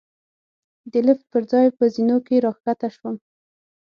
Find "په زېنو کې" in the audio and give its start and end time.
1.77-2.35